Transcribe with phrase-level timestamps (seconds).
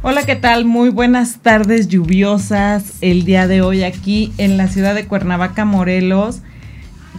[0.00, 0.64] Hola, ¿qué tal?
[0.64, 6.38] Muy buenas tardes lluviosas el día de hoy aquí en la ciudad de Cuernavaca, Morelos.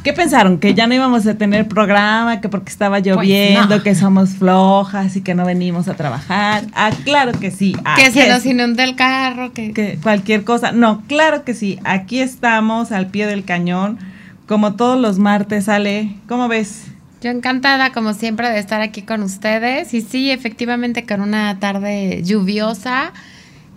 [0.02, 0.60] ¿Qué pensaron?
[0.60, 2.40] ¿Que ya no íbamos a tener programa?
[2.40, 3.84] ¿Que porque estaba lloviendo?
[3.84, 6.68] ¿Que somos flojas y que no venimos a trabajar?
[6.74, 7.76] Ah, claro que sí.
[7.98, 9.52] que se nos inunda el carro.
[9.52, 9.74] Que...
[9.74, 10.72] que cualquier cosa.
[10.72, 11.80] No, claro que sí.
[11.84, 14.00] Aquí estamos al pie del cañón.
[14.48, 16.16] Como todos los martes, Ale.
[16.30, 16.86] ¿Cómo ves?
[17.22, 19.94] Yo encantada, como siempre, de estar aquí con ustedes.
[19.94, 23.12] Y sí, efectivamente, con una tarde lluviosa,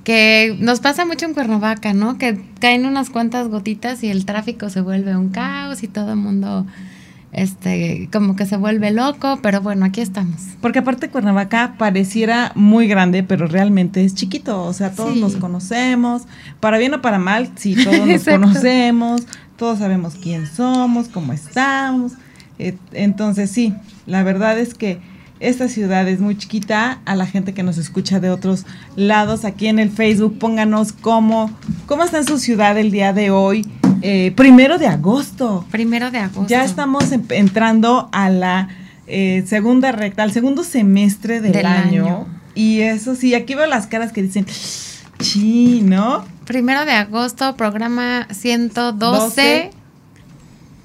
[0.05, 2.19] que nos pasa mucho en Cuernavaca, ¿no?
[2.19, 6.17] Que caen unas cuantas gotitas y el tráfico se vuelve un caos y todo el
[6.17, 6.67] mundo,
[7.33, 10.43] este, como que se vuelve loco, pero bueno, aquí estamos.
[10.61, 14.63] Porque aparte Cuernavaca pareciera muy grande, pero realmente es chiquito.
[14.65, 16.23] O sea, todos nos conocemos,
[16.61, 19.23] para bien o para mal, sí, todos nos conocemos,
[19.57, 22.13] todos sabemos quién somos, cómo estamos.
[22.63, 23.75] Eh, entonces sí,
[24.07, 25.01] la verdad es que
[25.41, 27.01] esta ciudad es muy chiquita.
[27.05, 31.51] A la gente que nos escucha de otros lados, aquí en el Facebook, pónganos cómo,
[31.87, 33.67] cómo está en su ciudad el día de hoy.
[34.03, 35.67] Eh, primero de agosto.
[35.73, 36.47] Primero de agosto.
[36.47, 38.69] Ya estamos entrando a la
[39.09, 42.29] eh, segunda recta, al segundo semestre del, año.
[42.55, 44.47] Y eso sí, aquí veo las caras que dicen,
[45.19, 46.25] sí, ¿no?
[46.45, 49.71] Primero de agosto, programa 112.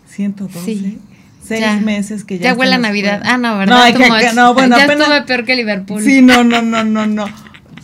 [0.08, 0.66] 112.
[0.66, 1.00] Sí
[1.48, 2.52] seis meses que ya.
[2.52, 3.22] Ya huele a Navidad.
[3.26, 3.94] Ah, no, ¿verdad?
[3.94, 5.24] No, no bueno, ya apenas.
[5.26, 6.02] peor que Liverpool.
[6.04, 7.26] Sí, no, no, no, no, no.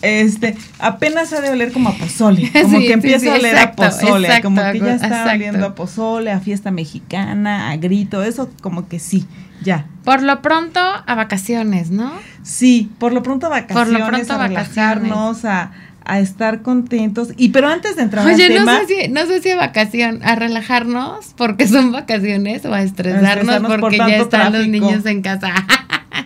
[0.03, 4.41] Este, apenas ha de oler como a pozole, como que empieza a oler a pozole,
[4.41, 8.99] como que ya está oliendo a pozole, a fiesta mexicana, a grito, eso como que
[8.99, 9.25] sí,
[9.63, 9.85] ya.
[10.03, 12.11] Por lo pronto a vacaciones, ¿no?
[12.43, 15.71] Sí, por lo pronto a vacaciones, por lo pronto a, relajarnos, a,
[16.05, 17.29] a estar contentos.
[17.37, 20.35] Y pero antes de entrar Oye, no sé si, no sé si a vacación, a
[20.35, 25.53] relajarnos porque son vacaciones o a estresarnos, porque ya están los niños en casa.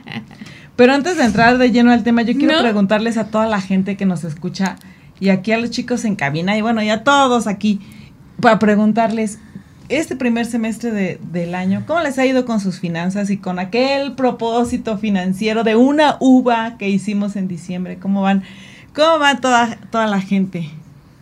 [0.76, 3.98] pero antes de entrar de lleno al tema, yo quiero preguntarles a toda la gente
[3.98, 4.78] que nos escucha
[5.20, 7.80] y aquí a los chicos en cabina y bueno, y a todos aquí
[8.40, 9.40] para preguntarles
[9.90, 13.58] este primer semestre de, del año, ¿cómo les ha ido con sus finanzas y con
[13.58, 17.98] aquel propósito financiero de una uva que hicimos en diciembre?
[17.98, 18.44] ¿Cómo van?
[18.98, 20.72] ¿Cómo va toda, toda la gente?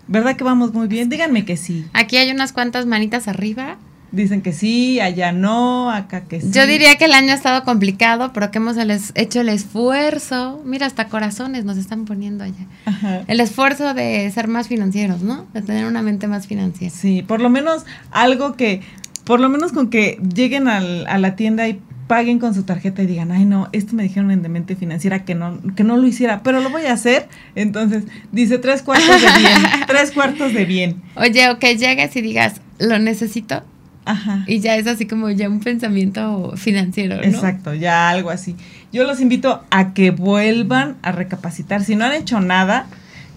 [0.07, 1.09] ¿Verdad que vamos muy bien?
[1.09, 1.85] Díganme que sí.
[1.91, 3.75] Aquí hay unas cuantas manitas arriba.
[4.13, 6.51] Dicen que sí, allá no, acá que sí.
[6.51, 8.77] Yo diría que el año ha estado complicado, pero que hemos
[9.15, 10.61] hecho el esfuerzo.
[10.63, 13.23] Mira, hasta corazones nos están poniendo allá.
[13.27, 15.45] El esfuerzo de ser más financieros, ¿no?
[15.53, 16.95] De tener una mente más financiera.
[16.95, 18.83] Sí, por lo menos algo que,
[19.25, 23.01] por lo menos con que lleguen al, a la tienda y paguen con su tarjeta
[23.01, 26.05] y digan, ay no, esto me dijeron en Demente Financiera que no, que no lo
[26.05, 27.27] hiciera, pero lo voy a hacer.
[27.55, 31.01] Entonces, dice tres cuartos de bien, tres cuartos de bien.
[31.15, 33.63] Oye, o que llegues y digas, lo necesito.
[34.05, 34.43] Ajá.
[34.45, 37.23] Y ya es así como ya un pensamiento financiero, ¿no?
[37.23, 38.55] Exacto, ya algo así.
[38.93, 41.83] Yo los invito a que vuelvan a recapacitar.
[41.83, 42.85] Si no han hecho nada,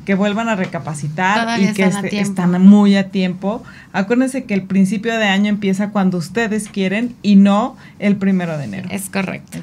[0.08, 3.62] que vuelvan a recapacitar y que este, están muy a tiempo.
[3.92, 8.64] Acuérdense que el principio de año empieza cuando ustedes quieren y no el primero de
[8.64, 8.88] enero.
[8.90, 9.58] Es correcto.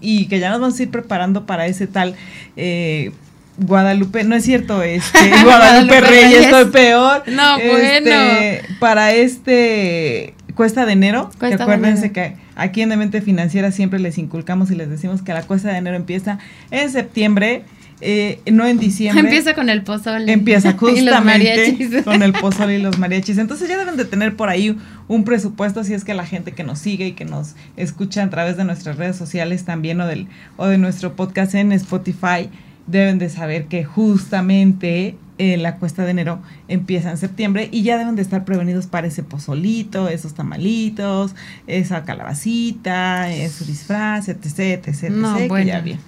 [0.00, 2.14] y que ya nos vamos a ir preparando para ese tal
[2.56, 3.12] eh,
[3.58, 7.22] Guadalupe, no es cierto, este Guadalupe, Reyes, estoy peor.
[7.26, 8.76] No, este, bueno.
[8.80, 14.70] Para este cuesta de enero, que acuérdense que aquí en Demente Financiera siempre les inculcamos
[14.70, 16.38] y les decimos que la cuesta de enero empieza
[16.70, 17.64] en septiembre
[18.00, 19.20] eh, no en diciembre.
[19.20, 20.32] Empieza con el pozole.
[20.32, 23.38] Empieza justamente con el pozole y los mariachis.
[23.38, 24.76] Entonces ya deben de tener por ahí
[25.08, 28.30] un presupuesto si es que la gente que nos sigue y que nos escucha a
[28.30, 32.48] través de nuestras redes sociales también o, del, o de nuestro podcast en Spotify
[32.86, 37.98] deben de saber que justamente eh, la cuesta de enero empieza en septiembre y ya
[37.98, 41.34] deben de estar prevenidos para ese pozolito, esos tamalitos,
[41.66, 45.66] esa calabacita, ese disfraz, etc, etc, no, bueno.
[45.66, 45.98] ya bien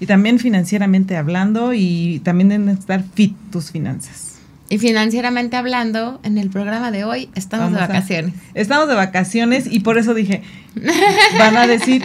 [0.00, 4.34] y también financieramente hablando y también deben estar fit tus finanzas.
[4.68, 8.34] Y financieramente hablando, en el programa de hoy estamos de vacaciones.
[8.54, 10.42] estamos de vacaciones y por eso dije,
[11.38, 12.02] van a decir,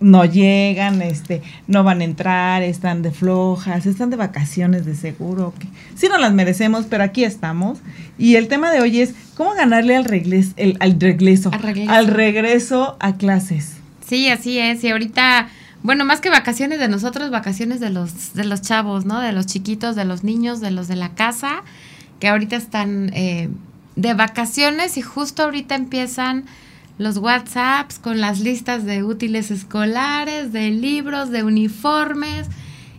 [0.00, 5.52] no llegan, este, no van a entrar, están de flojas, están de vacaciones de seguro,
[5.58, 7.78] que sí no las merecemos, pero aquí estamos.
[8.16, 11.50] Y el tema de hoy es cómo ganarle al regreso, al regreso,
[11.88, 13.74] al regreso a clases.
[14.06, 14.82] Sí, así es.
[14.84, 15.48] Y ahorita
[15.82, 19.20] bueno, más que vacaciones de nosotros, vacaciones de los, de los chavos, ¿no?
[19.20, 21.62] De los chiquitos, de los niños, de los de la casa,
[22.20, 23.48] que ahorita están, eh,
[23.96, 26.44] de vacaciones y justo ahorita empiezan
[26.98, 32.48] los WhatsApps con las listas de útiles escolares, de libros, de uniformes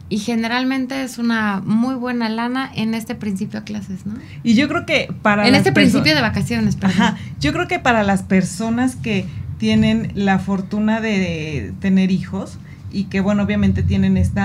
[0.07, 4.15] y generalmente es una muy buena lana en este principio de clases, ¿no?
[4.41, 5.47] Y yo creo que para...
[5.47, 7.01] En este principio de vacaciones, perdón.
[7.01, 9.25] Ajá, yo creo que para las personas que
[9.59, 12.57] tienen la fortuna de tener hijos
[12.91, 14.41] y que, bueno, obviamente tienen este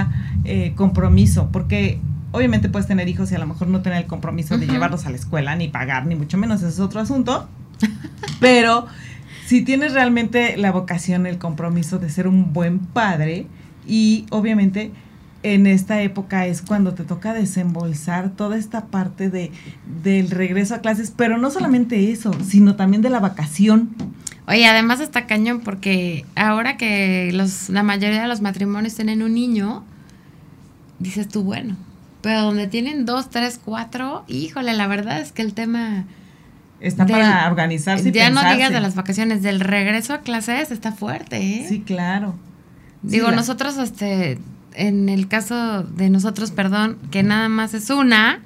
[0.75, 2.01] compromiso, porque
[2.35, 5.11] obviamente puedes tener hijos y a lo mejor no tener el compromiso de llevarlos a
[5.11, 7.49] la escuela, ni pagar, ni mucho menos, ese es otro asunto,
[8.41, 8.87] pero
[9.47, 13.47] si tienes realmente la vocación, el compromiso de ser un buen padre
[13.87, 14.91] y obviamente
[15.45, 19.53] en esta época es cuando te toca desembolsar toda esta parte de,
[20.03, 23.91] del regreso a clases, pero no solamente eso, sino también de la vacación.
[24.47, 29.35] Oye, además está cañón porque ahora que los, la mayoría de los matrimonios tienen un
[29.35, 29.85] niño,
[30.99, 31.77] dices tú, bueno,
[32.21, 36.05] pero donde tienen dos, tres, cuatro, híjole, la verdad es que el tema...
[36.81, 38.11] Está para organizarse.
[38.11, 41.67] Y ya no digas de las vacaciones, del regreso a clases está fuerte, ¿eh?
[41.67, 42.35] Sí, claro.
[43.03, 44.39] Digo, nosotros, este,
[44.75, 48.41] en el caso de nosotros, perdón, que nada más es una,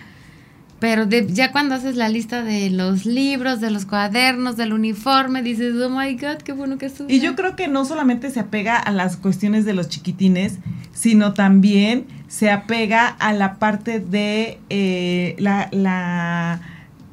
[0.80, 5.74] pero ya cuando haces la lista de los libros, de los cuadernos, del uniforme, dices,
[5.74, 7.02] oh my God, qué bueno que es.
[7.08, 10.58] Y yo creo que no solamente se apega a las cuestiones de los chiquitines,
[10.92, 16.60] sino también se apega a la parte de eh, la, la,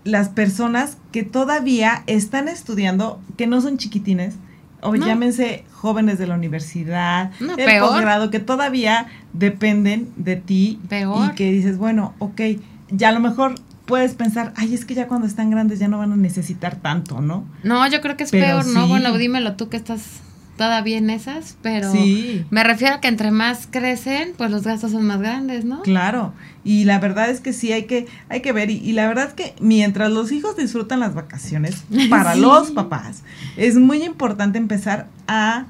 [0.04, 4.36] las personas que todavía están estudiando, que no son chiquitines,
[4.82, 11.32] o llámense jóvenes de la universidad, no, el posgrado, que todavía dependen de ti peor.
[11.32, 12.42] y que dices, bueno, ok,
[12.90, 13.56] ya a lo mejor
[13.86, 17.22] puedes pensar, ay, es que ya cuando están grandes ya no van a necesitar tanto,
[17.22, 17.46] ¿no?
[17.64, 18.88] No, yo creo que es peor, ¿no?
[18.88, 20.22] Bueno, dímelo tú que estás
[20.58, 21.92] todavía en esas, pero
[22.50, 25.82] me refiero a que entre más crecen, pues los gastos son más grandes, ¿no?
[25.82, 26.34] Claro,
[26.64, 29.34] y la verdad es que sí hay que, hay que ver, y, la verdad es
[29.34, 33.24] que mientras los hijos disfrutan las vacaciones, para los papás,
[33.58, 35.66] es muy importante empezar a,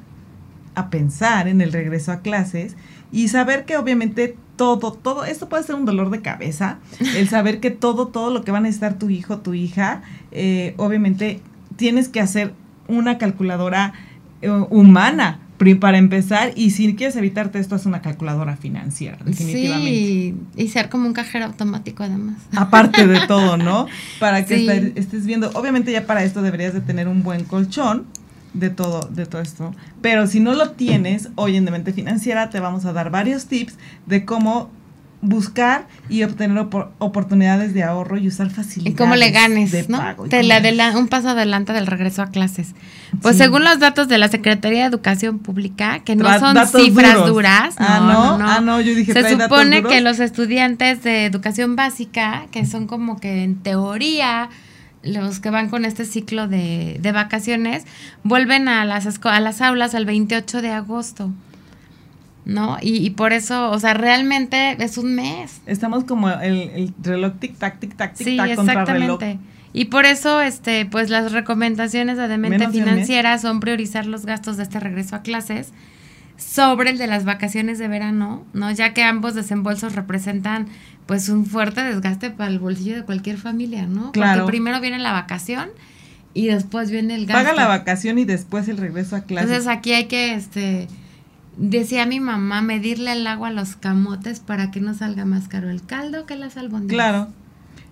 [0.75, 2.75] a pensar en el regreso a clases
[3.15, 6.79] y saber que obviamente todo, todo, esto puede ser un dolor de cabeza,
[7.15, 10.01] el saber que todo, todo lo que va a necesitar tu hijo, tu hija,
[10.33, 11.39] eh, obviamente
[11.77, 12.53] tienes que hacer
[12.89, 13.93] una calculadora
[14.41, 15.39] eh, humana
[15.79, 19.89] para empezar y si quieres evitarte esto es una calculadora financiera definitivamente.
[19.89, 22.35] Sí y ser como un cajero automático además.
[22.53, 23.87] Aparte de todo no
[24.19, 25.51] para que estés viendo.
[25.53, 28.05] Obviamente ya para esto deberías de tener un buen colchón
[28.55, 29.73] de todo, de todo esto.
[30.01, 33.75] Pero si no lo tienes, hoy en Demente Financiera te vamos a dar varios tips
[34.05, 34.69] de cómo
[35.21, 36.57] buscar y obtener
[36.99, 38.93] oportunidades de ahorro y usar facilidades.
[38.93, 39.99] Y cómo le ganes, ¿no?
[40.29, 42.75] Te la un paso adelante del regreso a clases.
[43.21, 47.75] Pues según los datos de la Secretaría de Educación Pública, que no son cifras duras,
[47.77, 52.45] ah, no, no, Ah, no, yo dije, se supone que los estudiantes de educación básica,
[52.51, 54.49] que son como que en teoría
[55.05, 57.85] los que van con este ciclo de, de vacaciones,
[58.23, 61.31] vuelven a las, a las aulas el 28 de agosto.
[62.45, 62.77] ¿no?
[62.79, 65.61] Y, por eso, o sea, realmente es un mes.
[65.65, 69.39] Estamos como el, reloj tic-tac, tic-tac, tic-tac sí, exactamente.
[69.73, 74.63] Y por eso, este, pues las recomendaciones de Demente Financiera son priorizar los gastos de
[74.63, 75.73] este regreso a clases
[76.37, 78.71] sobre el de las vacaciones de verano, ¿no?
[78.71, 80.67] Ya que ambos desembolsos representan
[81.05, 84.11] pues un fuerte desgaste para el bolsillo de cualquier familia, ¿no?
[84.11, 84.41] Claro.
[84.41, 85.69] Porque primero viene la vacación
[86.33, 87.43] y después viene el gasto.
[87.43, 89.49] Paga la vacación y después el regreso a clases.
[89.49, 90.87] Entonces aquí hay que, este,
[91.57, 95.69] decía mi mamá, medirle el agua a los camotes para que no salga más caro
[95.69, 96.93] el caldo que las albóndigas.
[96.93, 97.27] Claro.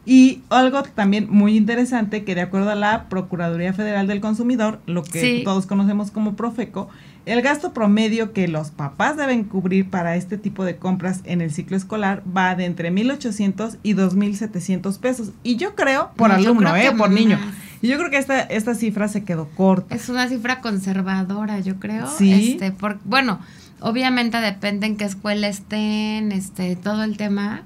[0.05, 5.03] Y algo también muy interesante que de acuerdo a la Procuraduría Federal del Consumidor, lo
[5.03, 6.89] que todos conocemos como Profeco,
[7.25, 11.51] el gasto promedio que los papás deben cubrir para este tipo de compras en el
[11.53, 15.31] ciclo escolar va de entre 1.800 y 2.700 pesos.
[15.43, 16.91] Y yo creo, por alumno, ¿eh?
[16.97, 17.39] Por niño.
[17.81, 19.95] Y yo creo que esta, esta cifra se quedó corta.
[19.95, 22.07] Es una cifra conservadora, yo creo.
[22.07, 22.53] Sí.
[22.53, 23.39] Este, por, bueno,
[23.79, 27.63] obviamente depende en qué escuela estén, este, todo el tema.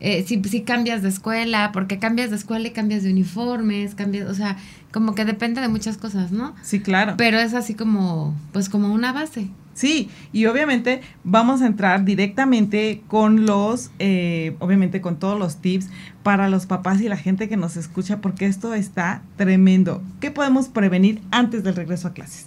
[0.00, 4.28] Eh, si, si cambias de escuela, porque cambias de escuela y cambias de uniformes, cambias,
[4.28, 4.56] o sea,
[4.92, 6.54] como que depende de muchas cosas, ¿no?
[6.62, 7.14] Sí, claro.
[7.16, 9.48] Pero es así como, pues como una base.
[9.74, 15.88] Sí, y obviamente vamos a entrar directamente con los, eh, obviamente con todos los tips
[16.24, 20.02] para los papás y la gente que nos escucha, porque esto está tremendo.
[20.20, 22.46] ¿Qué podemos prevenir antes del regreso a clases?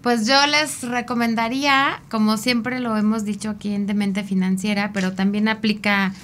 [0.00, 5.48] Pues yo les recomendaría, como siempre lo hemos dicho aquí en Demente Financiera, pero también
[5.48, 6.14] aplica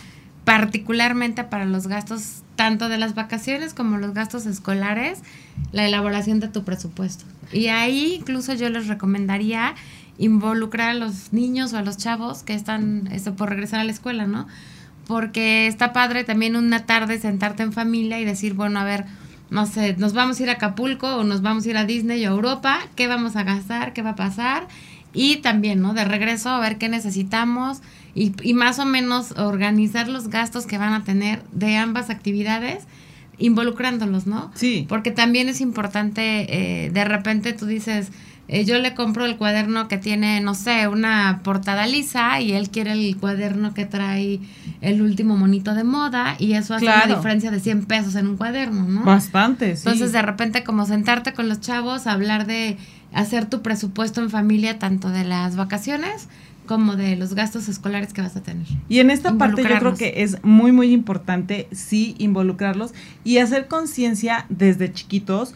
[0.44, 5.20] particularmente para los gastos tanto de las vacaciones como los gastos escolares,
[5.72, 7.24] la elaboración de tu presupuesto.
[7.52, 9.74] Y ahí incluso yo les recomendaría
[10.18, 13.90] involucrar a los niños o a los chavos que están esto, por regresar a la
[13.90, 14.46] escuela, ¿no?
[15.06, 19.04] Porque está padre también una tarde sentarte en familia y decir, bueno, a ver,
[19.50, 22.24] no sé, nos vamos a ir a Acapulco o nos vamos a ir a Disney
[22.26, 23.92] o Europa, ¿qué vamos a gastar?
[23.92, 24.68] ¿Qué va a pasar?
[25.12, 25.94] Y también, ¿no?
[25.94, 27.80] De regreso a ver qué necesitamos
[28.14, 32.84] y, y más o menos organizar los gastos que van a tener de ambas actividades
[33.38, 34.50] involucrándolos, ¿no?
[34.54, 34.86] Sí.
[34.88, 38.10] Porque también es importante, eh, de repente tú dices,
[38.46, 42.70] eh, yo le compro el cuaderno que tiene, no sé, una portada lisa y él
[42.70, 44.40] quiere el cuaderno que trae
[44.82, 48.36] el último monito de moda y eso hace una diferencia de 100 pesos en un
[48.36, 49.02] cuaderno, ¿no?
[49.02, 49.82] Bastante, sí.
[49.86, 52.76] Entonces, de repente, como sentarte con los chavos, hablar de
[53.12, 56.28] hacer tu presupuesto en familia, tanto de las vacaciones
[56.66, 58.66] como de los gastos escolares que vas a tener.
[58.88, 62.92] Y en esta parte yo creo que es muy, muy importante, sí, involucrarlos
[63.22, 65.54] y hacer conciencia desde chiquitos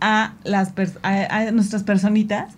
[0.00, 2.54] a, las a, nuestras personitas,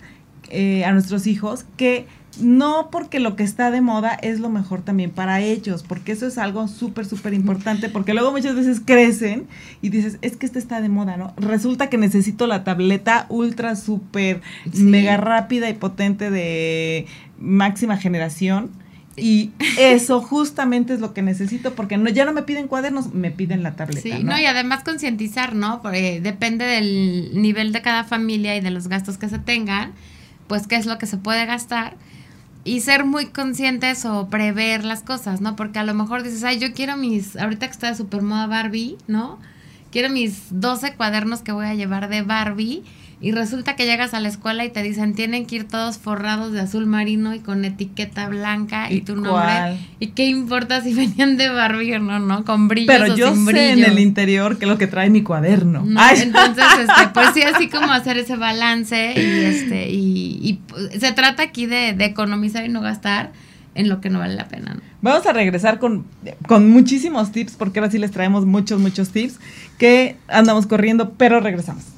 [0.51, 2.07] eh, a nuestros hijos, que
[2.41, 6.27] no porque lo que está de moda es lo mejor también para ellos, porque eso
[6.27, 9.47] es algo súper, súper importante, porque luego muchas veces crecen
[9.83, 11.33] y dices, es que este está de moda, ¿no?
[11.37, 14.41] Resulta que necesito la tableta ultra, súper,
[14.73, 17.07] mega rápida y potente de
[17.45, 18.71] máxima generación.
[19.17, 23.31] Y eso justamente es lo que necesito, porque no, ya no me piden cuadernos, me
[23.31, 24.03] piden la tableta.
[24.03, 24.37] Sí, ¿no?
[24.37, 25.83] y además concientizar, ¿no?
[25.83, 29.93] Porque depende del nivel de cada familia y de los gastos que se tengan,
[30.49, 31.97] pues qué es lo que se puede gastar
[32.65, 35.55] y ser muy conscientes o prever las cosas, ¿no?
[35.55, 38.47] Porque a lo mejor dices, ay, yo quiero mis, ahorita que está de super moda
[38.47, 39.39] Barbie, ¿no?
[39.93, 42.83] Quiero mis 12 cuadernos que voy a llevar de Barbie
[43.21, 46.53] y resulta que llegas a la escuela y te dicen tienen que ir todos forrados
[46.53, 49.79] de azul marino y con etiqueta blanca y, tu nombre.
[50.01, 52.45] ¿Y qué importa si venían de Barbie o no, no?
[52.45, 55.85] Con brillos Pero yo sé en el interior que lo que trae mi cuaderno.
[56.17, 61.13] entonces, este, pues sí, así como hacer ese balance y este y, y pues, se
[61.13, 63.33] trata aquí de, de, economizar y no gastar
[63.75, 64.77] en lo que no vale la pena.
[65.03, 66.05] Vamos a regresar con,
[66.47, 69.39] con muchísimos tips porque ahora sí les traemos muchos, muchos tips
[69.79, 71.94] que andamos corriendo, pero regresamos.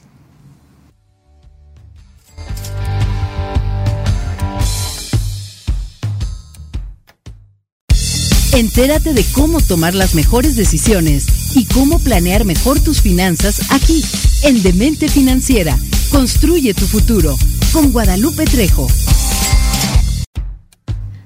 [8.57, 14.03] Entérate de cómo tomar las mejores decisiones y cómo planear mejor tus finanzas aquí,
[14.45, 15.77] en Demente Financiera.
[16.11, 17.35] Construye tu futuro
[17.71, 18.87] con Guadalupe Trejo.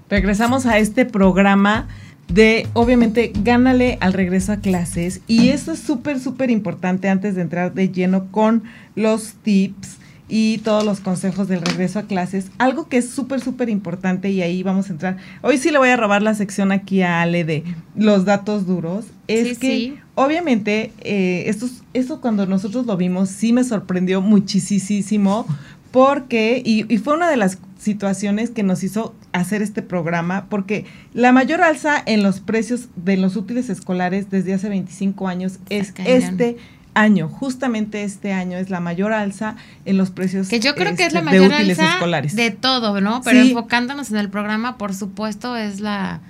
[0.09, 1.87] Regresamos a este programa
[2.27, 5.21] de, obviamente, gánale al regreso a clases.
[5.29, 8.65] Y eso es súper, súper importante antes de entrar de lleno con
[8.97, 10.00] los tips
[10.31, 12.51] y todos los consejos del regreso a clases.
[12.59, 15.17] Algo que es súper, súper importante y ahí vamos a entrar.
[15.43, 17.65] Hoy sí le voy a robar la sección aquí a Ale de
[17.97, 19.07] los datos duros.
[19.27, 25.47] Es que obviamente eh, esto, esto cuando nosotros lo vimos sí me sorprendió muchísimo
[25.91, 30.85] porque, y, y fue una de las situaciones que nos hizo hacer este programa, porque
[31.15, 35.93] la mayor alza en los precios de los útiles escolares desde hace 25 años es
[36.05, 36.59] este
[37.01, 41.07] año, justamente este año es la mayor alza en los precios que yo creo que
[41.07, 41.99] es la este, mayor alza
[42.35, 43.23] de todo, ¿no?
[43.25, 46.21] Pero enfocándonos en el programa, por supuesto, es la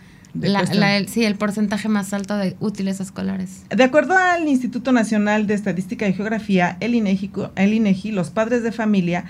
[0.41, 3.65] el, sí, el porcentaje más alto de útiles escolares.
[3.69, 8.63] De acuerdo al Instituto Nacional de Estadística y Geografía, el INEGI, el INEGI los padres
[8.63, 9.25] de familia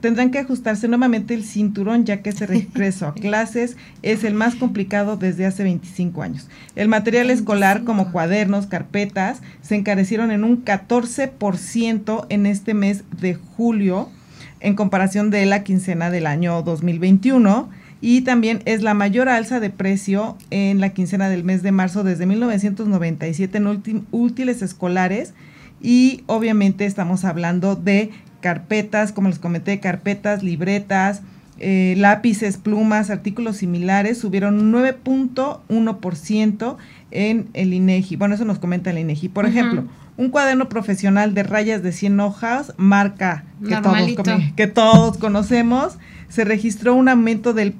[0.00, 4.54] tendrán que ajustarse nuevamente el cinturón ya que ese regreso a clases es el más
[4.54, 6.48] complicado desde hace 25 años.
[6.76, 13.34] El material escolar como cuadernos, carpetas, se encarecieron en un 14% en este mes de
[13.34, 14.10] julio
[14.60, 19.70] en comparación de la quincena del año 2021 y también es la mayor alza de
[19.70, 25.34] precio en la quincena del mes de marzo desde 1997 en útiles escolares
[25.80, 31.22] y obviamente estamos hablando de carpetas, como les comenté, carpetas, libretas,
[31.60, 36.76] eh, lápices, plumas, artículos similares subieron 9.1%
[37.10, 38.14] en el INEGI.
[38.14, 39.28] Bueno, eso nos comenta el INEGI.
[39.28, 39.82] Por ejemplo,
[40.16, 43.98] un cuaderno profesional de rayas de 100 hojas, marca que todos,
[44.54, 47.74] que todos conocemos, se registró un aumento del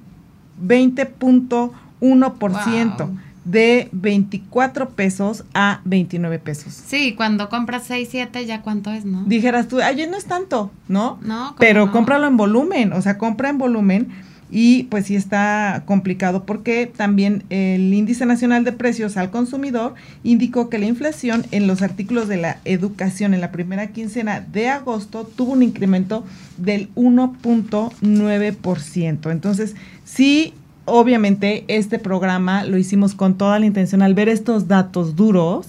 [0.62, 3.10] 20.1%
[3.44, 6.74] de 24 pesos a 29 pesos.
[6.74, 9.22] Sí, cuando compras 6, 7, ya cuánto es, ¿no?
[9.24, 11.18] Dijeras tú, ay, no es tanto, ¿no?
[11.22, 14.08] No, Pero cómpralo en volumen, o sea, compra en volumen
[14.50, 20.68] y pues sí está complicado porque también el índice nacional de precios al consumidor indicó
[20.70, 25.24] que la inflación en los artículos de la educación en la primera quincena de agosto
[25.24, 26.24] tuvo un incremento
[26.56, 29.30] del 1.9%.
[29.30, 30.54] Entonces, sí,
[30.86, 35.66] obviamente este programa lo hicimos con toda la intención al ver estos datos duros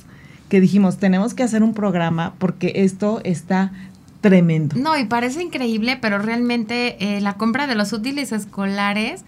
[0.48, 3.74] que dijimos, tenemos que hacer un programa porque esto está
[4.22, 4.76] tremendo.
[4.78, 9.24] No, y parece increíble, pero realmente eh, la compra de los útiles escolares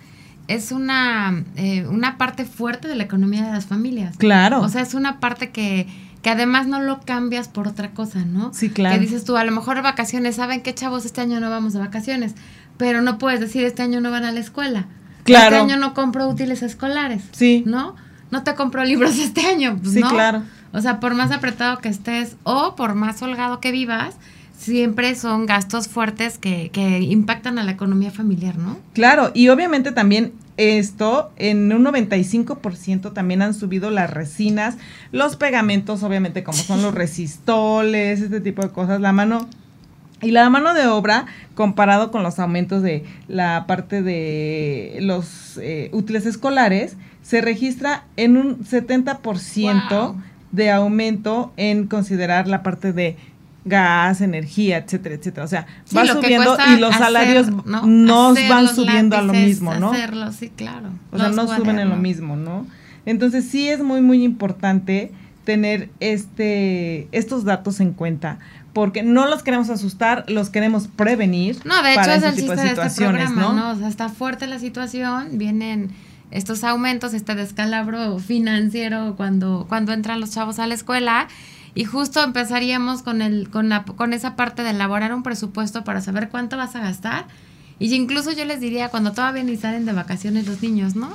[0.48, 4.18] es una, eh, una parte fuerte de la economía de las familias.
[4.18, 4.62] Claro.
[4.62, 5.88] O sea, es una parte que
[6.22, 8.54] que además no lo cambias por otra cosa, ¿no?
[8.54, 8.96] Sí, claro.
[8.96, 11.06] Que dices tú, a lo mejor vacaciones, ¿saben qué chavos?
[11.06, 12.36] Este año no vamos de vacaciones,
[12.78, 14.86] pero no puedes decir, este año no van a la escuela.
[15.24, 15.56] Claro.
[15.56, 17.24] Este año no compro útiles escolares.
[17.32, 17.64] Sí.
[17.66, 17.96] ¿No?
[18.30, 19.78] No te compro libros este año.
[19.82, 20.10] Pues, Sí, no.
[20.10, 20.44] claro.
[20.74, 24.16] O sea, por más apretado que estés o por más holgado que vivas,
[24.62, 28.78] siempre son gastos fuertes que, que impactan a la economía familiar, ¿no?
[28.94, 34.78] Claro, y obviamente también esto, en un 95% también han subido las resinas,
[35.12, 39.48] los pegamentos, obviamente como son los resistoles, este tipo de cosas, la mano
[40.22, 41.26] y la mano de obra,
[41.56, 48.38] comparado con los aumentos de la parte de los eh, útiles escolares, se registra en
[48.38, 50.22] un 70% Wow.
[50.52, 53.16] de aumento en considerar la parte de
[53.64, 55.46] gas, energía, etcétera, etcétera.
[55.46, 57.86] O sea, Sí, va subiendo y los hacer, salarios ¿no?
[57.86, 59.92] nos Hacer van subiendo a lo mismo, ¿no?
[59.92, 60.90] Hacerlo, sí, claro.
[61.12, 62.66] O sea, no suben en lo mismo, ¿no?
[63.06, 65.12] Entonces sí es muy, muy importante
[65.44, 68.40] tener este, estos datos en cuenta,
[68.74, 71.58] porque no los queremos asustar, los queremos prevenir.
[71.66, 73.72] No, de hecho para es el tipo chiste de, este situaciones, programa, ¿no?
[73.72, 75.92] O sea, está fuerte la situación, vienen
[76.30, 81.28] estos aumentos, este descalabro financiero cuando, cuando entran los chavos a la escuela
[81.74, 86.02] y justo empezaríamos con el, con la, con esa parte de elaborar un presupuesto para
[86.02, 87.26] saber cuánto vas a gastar.
[87.80, 91.10] Y incluso yo les diría cuando todavía ni salen de vacaciones los niños, ¿no?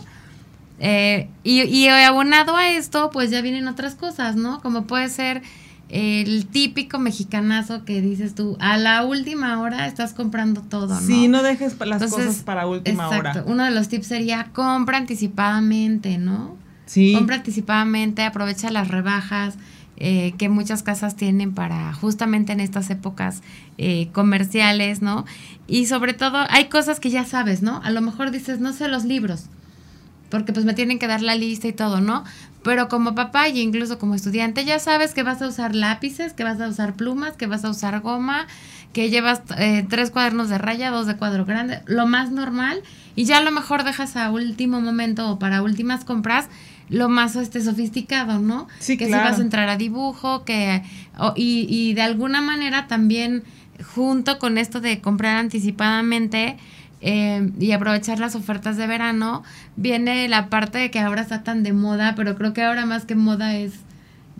[0.79, 4.61] Eh, y, y abonado a esto, pues ya vienen otras cosas, ¿no?
[4.61, 5.43] Como puede ser
[5.89, 11.07] el típico mexicanazo que dices tú, a la última hora estás comprando todo, ¿no?
[11.07, 13.41] Sí, no dejes las Entonces, cosas para última exacto.
[13.41, 13.45] hora.
[13.47, 16.57] Uno de los tips sería compra anticipadamente, ¿no?
[16.87, 19.55] Sí, Compra anticipadamente, aprovecha las rebajas
[19.99, 23.43] eh, que muchas casas tienen para justamente en estas épocas
[23.79, 25.25] eh, comerciales, ¿no?
[25.67, 27.81] Y sobre todo hay cosas que ya sabes, ¿no?
[27.83, 29.47] A lo mejor dices, no sé los libros,
[30.31, 32.25] porque pues me tienen que dar la lista y todo, ¿no?
[32.63, 36.45] Pero como papá y incluso como estudiante ya sabes que vas a usar lápices, que
[36.45, 38.47] vas a usar plumas, que vas a usar goma,
[38.93, 42.83] que llevas eh, tres cuadernos de raya, dos de cuadro grande, lo más normal,
[43.15, 46.49] y ya a lo mejor dejas a último momento o para últimas compras
[46.89, 48.69] lo más este sofisticado, ¿no?
[48.79, 49.25] Sí, que claro.
[49.25, 50.83] si vas a entrar a dibujo, que
[51.35, 53.43] y, y de alguna manera también
[53.95, 56.57] junto con esto de comprar anticipadamente
[57.01, 59.43] eh, y aprovechar las ofertas de verano,
[59.77, 63.05] viene la parte de que ahora está tan de moda, pero creo que ahora más
[63.05, 63.75] que moda es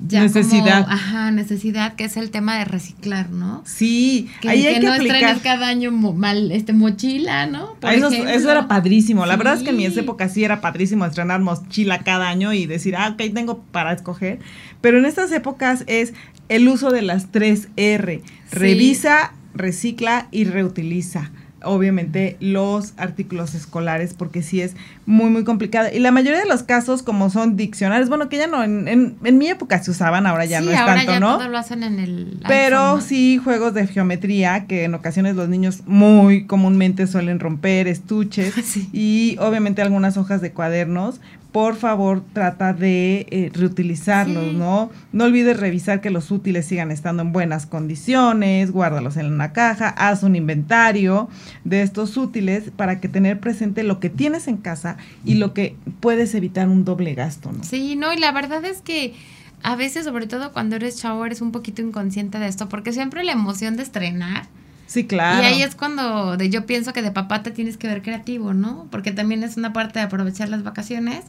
[0.07, 0.83] ya Necesidad.
[0.83, 3.63] como, ajá, necesidad, que es el tema de reciclar, ¿no?
[3.65, 5.17] sí, Que, ahí que hay que no aplicar.
[5.17, 7.75] estrenes cada año mo- mal, este mochila, ¿no?
[7.81, 8.31] Por Eso, ejemplo.
[8.31, 9.25] eso era padrísimo.
[9.25, 9.99] La verdad es que en mi Sí.
[10.01, 14.39] época sí era padrísimo estrenar mochila cada año y decir, ah, ok, tengo para escoger.
[14.83, 16.13] Pero en estas épocas es
[16.49, 18.23] el uso de las tres R.
[18.51, 18.57] Sí.
[18.57, 21.31] Revisa, recicla y reutiliza.
[21.67, 24.75] Obviamente los artículos escolares porque sí es
[25.05, 28.47] muy muy complicado y la mayoría de los casos como son diccionarios bueno que ya
[28.47, 31.13] no en, en, en mi época se usaban ahora ya sí, no es ahora tanto
[31.13, 33.01] ya no todo lo hacen en el pero iPhone, ¿no?
[33.01, 38.89] sí juegos de geometría que en ocasiones los niños muy comúnmente suelen romper estuches Sí.
[38.93, 41.21] y obviamente algunas hojas de cuadernos.
[41.57, 44.57] Por favor, trata de eh, reutilizarlos, Sí.
[44.59, 44.91] ¿no?
[45.13, 49.89] No olvides revisar que los útiles sigan estando en buenas condiciones, guárdalos en una caja,
[49.89, 51.31] haz un inventario
[51.65, 55.77] de estos útiles para que tener presente lo que tienes en casa y lo que
[56.01, 57.65] puedes evitar un doble gasto, ¿no?
[57.65, 59.15] Sí, no, y la verdad es que
[59.63, 63.25] a veces, sobre todo cuando eres chavo, eres un poquito inconsciente de esto, porque siempre
[63.25, 64.45] la emoción de estrenar.
[64.87, 65.43] Sí, claro.
[65.43, 68.55] Y ahí es cuando de, yo pienso que de papá te tienes que ver creativo,
[68.55, 68.87] ¿no?
[68.91, 71.25] Porque también es una parte de aprovechar las vacaciones.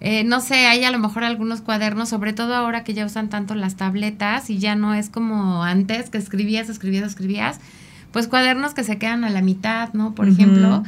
[0.00, 3.28] Eh, no sé, hay a lo mejor algunos cuadernos, sobre todo ahora que ya usan
[3.28, 7.60] tanto las tabletas y ya no es como antes que escribías, escribías, escribías.
[8.12, 10.14] Pues cuadernos que se quedan a la mitad, ¿no?
[10.14, 10.82] Por ejemplo.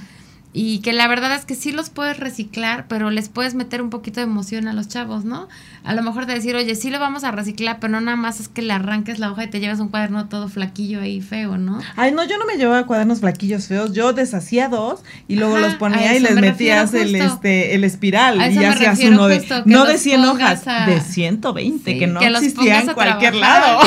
[0.54, 3.90] Y que la verdad es que sí los puedes reciclar, pero les puedes meter un
[3.90, 5.46] poquito de emoción a los chavos, ¿no?
[5.84, 8.40] A lo mejor de decir, oye, sí lo vamos a reciclar, pero no nada más
[8.40, 11.58] es que le arranques la hoja y te llevas un cuaderno todo flaquillo ahí feo,
[11.58, 11.80] ¿no?
[11.96, 15.66] Ay, no, yo no me llevaba cuadernos flaquillos feos, yo deshacía dos y luego Ajá,
[15.66, 19.62] los ponía y les me metías el este el espiral y ya hacías uno de
[19.66, 23.60] no de 100 hojas, a- de 120 Sí, que no que existía en cualquier trabajar.
[23.62, 23.80] lado.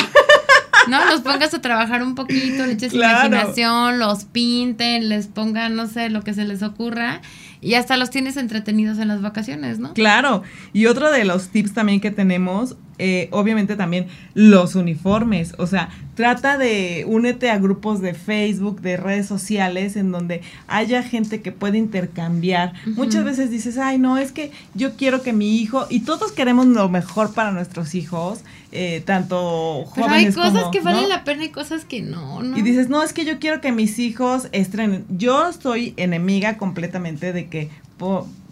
[0.92, 3.28] No, los pongas a trabajar un poquito, le eches Claro.
[3.28, 7.22] imaginación, los pinten, les pongan, no sé, lo que se les ocurra
[7.62, 9.94] y hasta los tienes entretenidos en las vacaciones, ¿no?
[9.94, 15.66] Claro, y otro de los tips también que tenemos, eh, obviamente también los uniformes, o
[15.66, 21.42] sea, trata de únete a grupos de Facebook, de redes sociales, en donde haya gente
[21.42, 22.74] que pueda intercambiar.
[22.86, 26.68] Muchas veces dices, ay, no, es que yo quiero que mi hijo, y todos queremos
[26.68, 31.08] lo mejor para nuestros hijos, eh, tanto Pero jóvenes hay cosas como, que valen ¿no?
[31.08, 32.56] la pena y cosas que no, ¿no?
[32.56, 35.06] Y dices, no, es que yo quiero que mis hijos estrenen.
[35.10, 37.70] Yo estoy enemiga completamente de que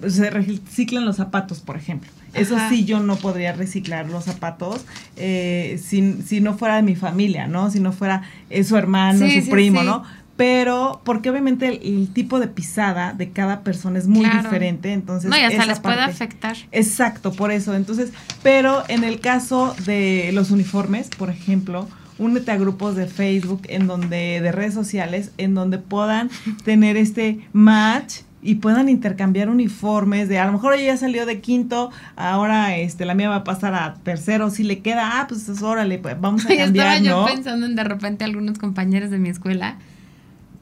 [0.07, 2.09] se reciclan los zapatos, por ejemplo.
[2.33, 6.95] Eso sí, yo no podría reciclar los zapatos eh, si, si, no fuera de mi
[6.95, 7.71] familia, ¿no?
[7.71, 10.03] Si no fuera eh, su hermano, su primo, ¿no?
[10.39, 15.29] Pero, porque obviamente el, tipo de pisada de cada persona es muy diferente, entonces...
[15.29, 16.55] No, y hasta les puede afectar.
[16.71, 17.75] Exacto, por eso.
[17.75, 18.11] Entonces,
[18.41, 21.89] pero en el caso de los uniformes, por ejemplo,
[22.19, 26.29] únete a grupos de Facebook, en donde, de redes sociales, en donde puedan
[26.63, 31.41] tener este match y puedan intercambiar uniformes de a lo mejor ella ya salió de
[31.41, 35.61] quinto, ahora este la mía va a pasar a tercero, si le queda, ah, pues
[35.61, 39.29] órale, pues vamos a cambiar, Estaba yo pensando en de repente algunos compañeros de mi
[39.29, 39.77] escuela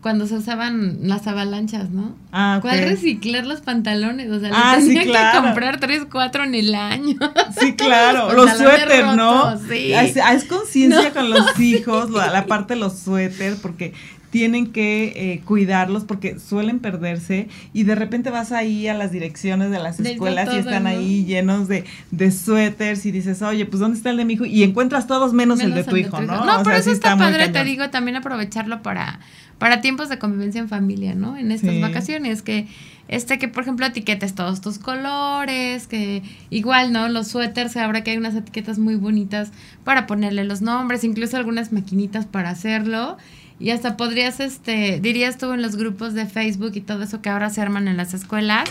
[0.01, 2.15] cuando se usaban las avalanchas, ¿no?
[2.31, 4.29] Ah, ¿Cuál reciclar los pantalones?
[4.31, 7.17] O sea, ah, tenían que comprar tres, cuatro en el año.
[7.59, 8.31] Sí, claro.
[8.31, 9.57] los suéteres, ¿no?
[9.67, 9.91] Sí.
[9.93, 13.93] Es, conciencia con los hijos, la, parte de los suéteres, porque
[14.29, 19.71] tienen que eh, cuidarlos porque suelen perderse y de repente vas ahí a las direcciones
[19.71, 23.97] de las escuelas y están ahí llenos de, de suéteres y dices, oye, pues ¿dónde
[23.97, 24.45] está el de mi hijo?
[24.45, 26.45] Y encuentras todos menos, el de tu hijo, ¿no?
[26.45, 29.19] No, pero eso está, padre, te digo, también aprovecharlo para,
[29.57, 31.37] para tiempos de convivencia en familia, ¿no?
[31.37, 32.67] En estas vacaciones, que
[33.07, 37.07] este que por ejemplo etiquetes todos tus colores, que igual, ¿no?
[37.07, 39.51] Los suéteres, ahora que hay unas etiquetas muy bonitas
[39.85, 43.17] para ponerle los nombres, incluso algunas maquinitas para hacerlo
[43.59, 47.29] y hasta podrías, este, dirías tú en los grupos de Facebook y todo eso que
[47.29, 48.69] ahora se arman en las escuelas,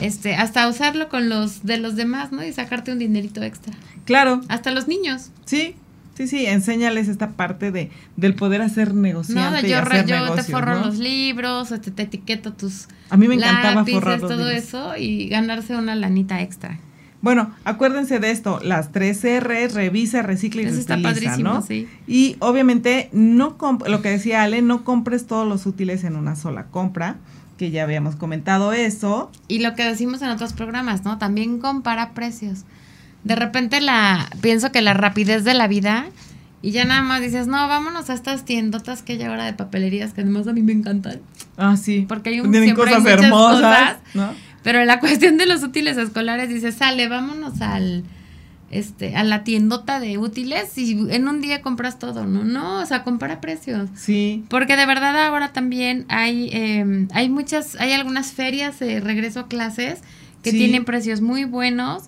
[0.00, 2.44] este, hasta usarlo con los de los demás, ¿no?
[2.44, 3.72] Y sacarte un dinerito extra.
[4.04, 4.40] Claro.
[4.48, 5.30] Hasta los niños.
[5.44, 5.74] Sí,
[6.16, 10.80] sí, sí, enséñales esta parte de del poder hacer negociante no, yo, yo te forro
[10.80, 15.76] los libros, te, te, etiqueto tus A mí me encantaba forrar todo eso y ganarse
[15.76, 16.78] una lanita extra.
[17.26, 21.60] Bueno, acuérdense de esto, las tres R, revisa, recicla y Eso reutiliza, ¿no?
[21.60, 21.88] Sí.
[22.06, 26.66] Y obviamente no lo que decía Ale, no compres todos los útiles en una sola
[26.66, 27.16] compra,
[27.58, 29.32] que ya habíamos comentado eso.
[29.48, 31.18] Y lo que decimos en otros programas, ¿no?
[31.18, 32.60] También compara precios.
[33.24, 36.06] De repente la pienso que la rapidez de la vida
[36.62, 40.12] y ya nada más dices, no, vámonos a estas tiendotas que hay ahora de papelerías
[40.12, 41.22] que además a mí me encantan.
[41.56, 42.06] Ah, sí.
[42.08, 44.30] Porque hay un Tienen cosas hermosas, ¿no?
[44.66, 48.02] Pero la cuestión de los útiles escolares dice, sale, vámonos al
[48.72, 52.42] este a la tiendota de útiles y en un día compras todo, ¿no?
[52.42, 53.88] No, o sea, compara precios.
[53.94, 54.42] Sí.
[54.48, 59.46] Porque de verdad ahora también hay eh, hay muchas hay algunas ferias de regreso a
[59.46, 60.00] clases
[60.42, 62.02] que tienen precios muy buenos.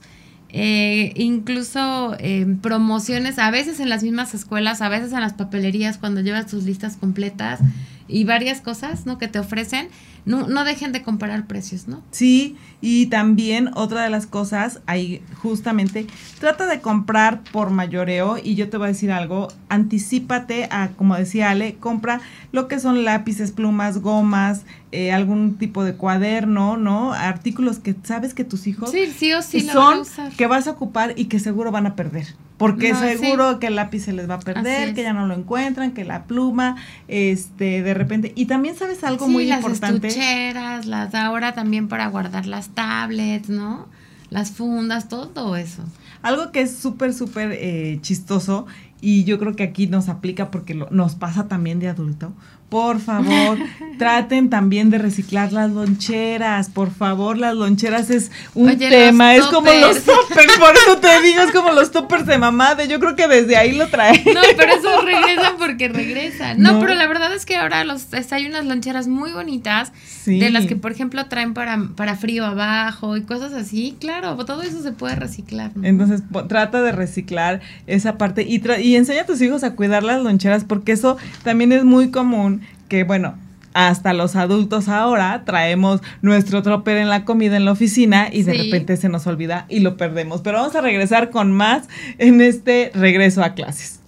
[0.50, 5.98] Eh, incluso eh, promociones, a veces en las mismas escuelas, a veces en las papelerías
[5.98, 7.60] cuando llevas tus listas completas
[8.08, 9.18] y varias cosas, ¿no?
[9.18, 9.88] Que te ofrecen
[10.28, 12.02] no, no dejen de comparar precios, ¿no?
[12.10, 16.06] Sí, y también otra de las cosas, ahí justamente,
[16.38, 21.16] trata de comprar por mayoreo y yo te voy a decir algo, anticipate a, como
[21.16, 22.20] decía Ale, compra
[22.52, 24.62] lo que son lápices, plumas, gomas,
[24.92, 27.14] eh, algún tipo de cuaderno, ¿no?
[27.14, 30.02] Artículos que sabes que tus hijos sí, sí o sí son
[30.36, 32.26] que vas a ocupar y que seguro van a perder.
[32.58, 35.92] Porque seguro que el lápiz se les va a perder, que ya no lo encuentran,
[35.92, 36.74] que la pluma,
[37.06, 38.32] este, de repente.
[38.34, 40.10] Y también sabes algo muy las importante.
[40.18, 43.88] Las ahora también para guardar las tablets, ¿no?
[44.30, 45.82] Las fundas, todo eso.
[46.22, 48.66] Algo que es súper, súper eh, chistoso
[49.00, 52.32] y yo creo que aquí nos aplica porque nos pasa también de adulto
[52.68, 53.58] por favor,
[53.98, 59.72] traten también de reciclar las loncheras, por favor, las loncheras es un tema, es como
[59.72, 63.16] los toppers, por eso te digo, es como los toppers de mamá, de yo creo
[63.16, 64.22] que desde ahí lo traen.
[64.26, 66.60] No, pero eso regresan porque regresan.
[66.60, 69.92] No, pero la verdad es que ahora los hay unas loncheras muy bonitas,
[70.26, 74.62] de las que por ejemplo traen para, para frío abajo y cosas así, claro, todo
[74.62, 75.72] eso se puede reciclar.
[75.82, 80.22] Entonces, trata de reciclar esa parte y, y enseña a tus hijos a cuidar las
[80.22, 82.57] loncheras porque eso también es muy común
[82.88, 83.36] que bueno,
[83.74, 88.54] hasta los adultos ahora traemos nuestro tropper en la comida en la oficina y de
[88.54, 90.40] repente se nos olvida y lo perdemos.
[90.40, 94.00] Pero vamos a regresar con más en este regreso a clases.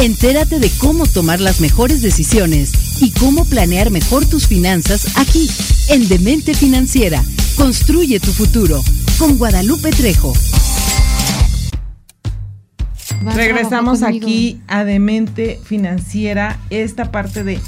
[0.00, 5.50] Entérate de cómo tomar las mejores decisiones y cómo planear mejor tus finanzas aquí,
[5.88, 7.24] en Demente Financiera.
[7.56, 8.80] Construye tu futuro
[9.18, 10.32] con Guadalupe Trejo.
[13.34, 17.58] Regresamos aquí a Demente Financiera, esta parte de...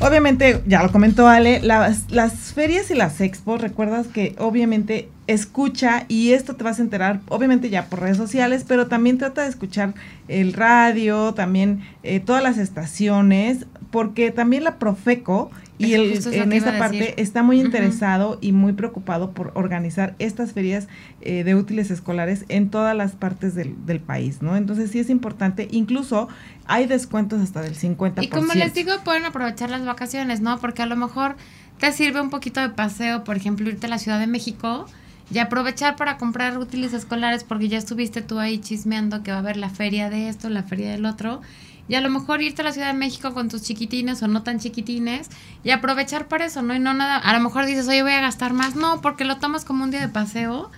[0.00, 6.04] Obviamente, ya lo comentó Ale, las, las ferias y las expos, recuerdas que obviamente escucha
[6.08, 9.48] y esto te vas a enterar, obviamente ya por redes sociales, pero también trata de
[9.48, 9.94] escuchar
[10.28, 16.78] el radio, también eh, todas las estaciones, porque también la Profeco y el, en esta
[16.78, 20.86] parte está muy interesado y muy preocupado por organizar estas ferias
[21.22, 24.54] eh, de útiles escolares en todas las partes del, del, país, ¿no?
[24.54, 26.28] Entonces sí es importante, incluso
[26.66, 28.22] hay descuentos hasta del 50%.
[28.22, 30.58] Y como les digo, pueden aprovechar las vacaciones, ¿no?
[30.58, 31.36] Porque a lo mejor
[31.78, 34.84] te sirve un poquito de paseo, por ejemplo, irte a la Ciudad de México
[35.30, 39.40] y aprovechar para comprar útiles escolares porque ya estuviste tú ahí chismeando que va a
[39.40, 41.40] haber la feria de esto, la feria del otro
[41.88, 44.42] y a lo mejor irte a la Ciudad de México con tus chiquitines o no
[44.42, 45.28] tan chiquitines
[45.64, 46.74] y aprovechar para eso, ¿no?
[46.74, 49.36] Y no nada, a lo mejor dices, oye, voy a gastar más, no, porque lo
[49.36, 50.70] tomas como un día de paseo,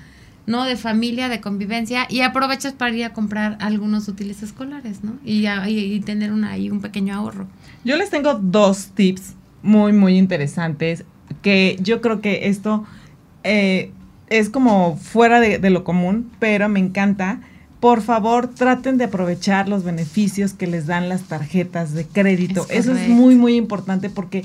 [0.46, 0.64] ¿no?
[0.64, 5.14] De familia, de convivencia y aprovechas para ir a comprar algunos útiles escolares, ¿no?
[5.24, 7.46] Y, y, tener una, ahí un pequeño ahorro.
[7.84, 11.04] Yo les tengo dos tips muy, muy interesantes
[11.42, 12.84] que yo creo que esto
[13.44, 13.92] eh,
[14.28, 17.40] es como fuera de, de lo común, pero me encanta
[17.80, 22.66] por favor traten de aprovechar los beneficios que les dan las tarjetas de crédito.
[22.70, 24.44] Eso es muy, muy importante porque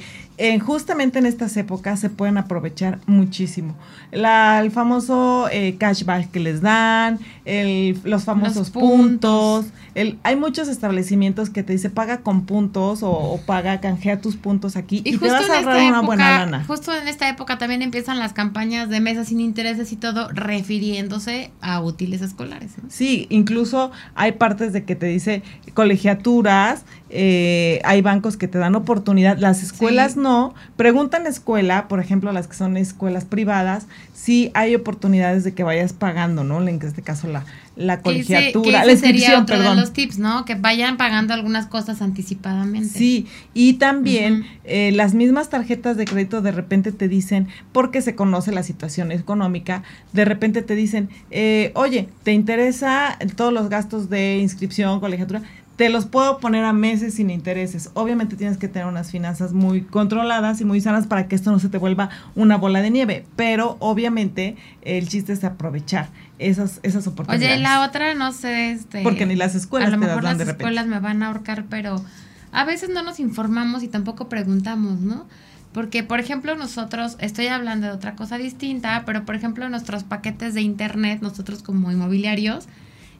[0.59, 3.75] justamente en estas épocas se pueden aprovechar muchísimo.
[4.11, 9.67] La, el famoso eh, cashback que les dan, el, los famosos puntos.
[9.95, 14.75] El, hay muchos establecimientos que te dice paga con puntos o, paga, canjea tus puntos
[14.75, 16.63] aquí y, te vas a ahorrar una buena lana.
[16.65, 21.51] Justo en esta época también empiezan las campañas de mesas sin intereses y todo refiriéndose
[21.61, 22.71] a útiles escolares.
[22.89, 25.43] Sí, incluso hay partes de que te dice
[25.75, 26.85] colegiaturas
[27.15, 30.55] eh, hay bancos que te dan oportunidad, las escuelas no.
[30.75, 35.53] Pregunta en la escuela, por ejemplo, las que son escuelas privadas, si hay oportunidades de
[35.53, 36.67] que vayas pagando, ¿no?
[36.67, 37.45] En este caso la,
[37.75, 40.43] la colegiatura, la sería otro de los tips, ¿no?
[40.45, 42.89] Que vayan pagando algunas cosas anticipadamente.
[42.89, 48.15] Sí, y también eh, las mismas tarjetas de crédito de repente te dicen, porque se
[48.15, 54.09] conoce la situación económica, de repente te dicen, eh, oye, ¿te interesa todos los gastos
[54.09, 55.43] de inscripción, colegiatura?
[55.75, 57.89] Te los puedo poner a meses sin intereses.
[57.95, 61.59] Obviamente tienes que tener unas finanzas muy controladas y muy sanas para que esto no
[61.59, 67.07] se te vuelva una bola de nieve, pero obviamente el chiste es aprovechar esas, esas
[67.07, 67.53] oportunidades.
[67.53, 69.01] Oye, y la otra, no sé, este...
[69.01, 72.03] Porque ni las escuelas A lo mejor las escuelas me van a ahorcar, pero
[72.51, 75.25] a veces no nos informamos y tampoco preguntamos, ¿no?
[75.73, 80.53] Porque, por ejemplo, nosotros, estoy hablando de otra cosa distinta, pero por ejemplo, nuestros paquetes
[80.53, 82.67] de internet, nosotros como inmobiliarios,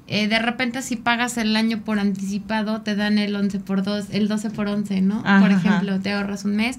[0.08, 4.08] eh, de repente si pagas el año por anticipado, te dan el 11 por 2,
[4.12, 5.24] el 12 por 11, ¿no?
[5.40, 6.78] por ejemplo, te ahorras un mes.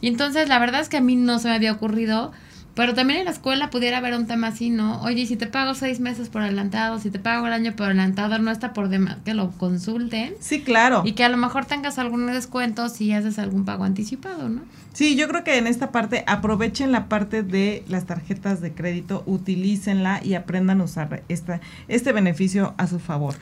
[0.00, 2.32] Y entonces la verdad es que a mí no se me había ocurrido,
[2.74, 5.00] pero también en la escuela pudiera haber un tema así, ¿no?
[5.02, 8.38] Oye, si te pago seis meses por adelantado, si te pago el año por adelantado,
[8.38, 10.34] no está por demás que lo consulten.
[10.40, 11.02] Sí, claro.
[11.04, 14.62] Y que a lo mejor tengas algún descuento si haces algún pago anticipado, ¿no?
[14.92, 19.22] Sí, yo creo que en esta parte aprovechen la parte de las tarjetas de crédito,
[19.26, 23.34] utilícenla y aprendan a usar esta, este beneficio a su favor.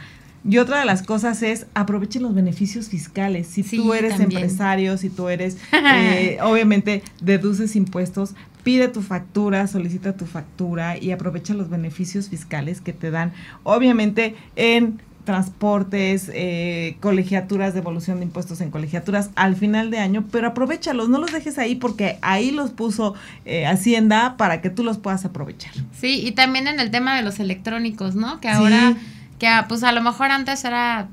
[0.44, 3.46] Y otra de las cosas es aprovechen los beneficios fiscales.
[3.46, 10.16] Si tú eres empresario, si tú eres, eh, obviamente, deduces impuestos, pide tu factura, solicita
[10.16, 13.32] tu factura y aprovecha los beneficios fiscales que te dan,
[13.64, 20.48] obviamente, en transportes, eh, colegiaturas, devolución de impuestos en colegiaturas al final de año, pero
[20.48, 24.98] aprovechalos, no los dejes ahí porque ahí los puso eh, Hacienda para que tú los
[24.98, 25.72] puedas aprovechar.
[25.92, 28.40] Sí, y también en el tema de los electrónicos, ¿no?
[28.40, 28.94] Que ahora,
[29.38, 31.08] que pues a lo mejor antes era,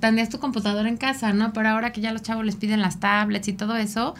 [0.00, 1.52] tenías tu computadora en casa, ¿no?
[1.54, 4.14] Pero ahora que ya los chavos les piden las tablets y todo eso,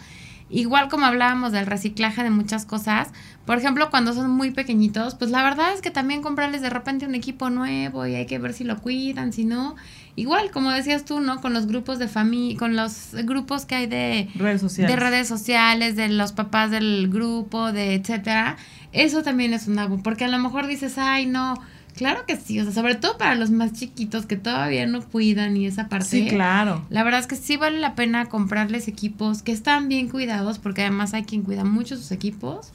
[0.51, 3.09] Igual como hablábamos del reciclaje de muchas cosas,
[3.45, 7.07] por ejemplo, cuando son muy pequeñitos, pues la verdad es que también comprarles de repente
[7.07, 9.75] un equipo nuevo y hay que ver si lo cuidan, si no.
[10.17, 11.41] Igual, como decías tú, ¿no?
[11.41, 15.29] Con los grupos de familia, con los grupos que hay de redes sociales, de redes
[15.29, 18.57] sociales, de los papás del grupo, de etcétera.
[18.93, 21.55] Eso también es un algo, porque a lo mejor dices, ay, no,
[21.99, 25.57] Claro que sí, o sea, sobre todo para los más chiquitos que todavía no cuidan
[25.57, 26.07] y esa parte.
[26.07, 26.87] Sí, claro.
[26.91, 30.83] La verdad es que sí vale la pena comprarles equipos que están bien cuidados, porque
[30.83, 32.73] además hay quien cuida mucho sus equipos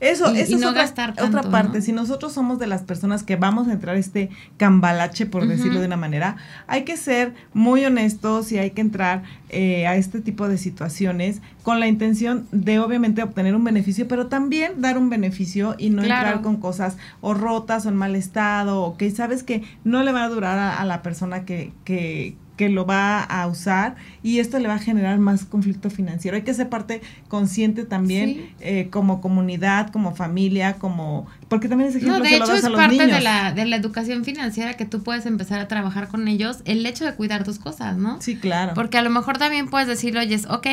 [0.00, 1.82] eso, eso es otra, parte.
[1.82, 5.80] Si nosotros somos de las personas que vamos a entrar a este cambalache, por decirlo
[5.80, 6.36] de una manera,
[6.66, 11.42] hay que ser muy honestos y hay que entrar eh, a este tipo de situaciones
[11.62, 16.02] con la intención de obviamente obtener un beneficio, pero también dar un beneficio y no
[16.02, 20.12] entrar con cosas o rotas o en mal estado o que sabes que no le
[20.12, 24.58] va a durar a, la persona que, que que lo va a usar y esto
[24.58, 26.36] le va a generar más conflicto financiero.
[26.36, 31.96] Hay que ser parte consciente también eh, como comunidad, como familia, como porque también es
[31.96, 35.24] ejemplo no, de hecho es parte de la de la educación financiera que tú puedes
[35.24, 38.20] empezar a trabajar con ellos, el hecho de cuidar tus cosas, ¿no?
[38.20, 38.74] Sí, claro.
[38.74, 40.66] Porque a lo mejor también puedes decir, oye, ok,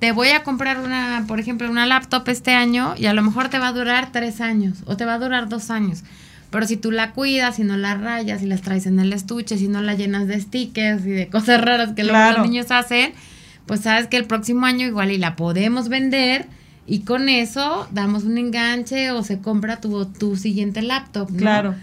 [0.00, 3.50] te voy a comprar una, por ejemplo, una laptop este año y a lo mejor
[3.50, 6.02] te va a durar tres años o te va a durar dos años.
[6.50, 9.56] Pero si tú la cuidas, si no la rayas, si las traes en el estuche,
[9.56, 13.12] si no la llenas de stickers y de cosas raras que los niños hacen,
[13.66, 16.46] pues sabes que el próximo año igual y la podemos vender
[16.86, 21.30] y con eso damos un enganche o se compra tu, tu siguiente laptop.
[21.30, 21.36] ¿no?
[21.36, 21.74] Claro.